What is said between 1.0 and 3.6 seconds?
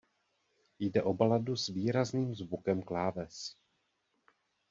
o baladu s výrazným zvukem kláves.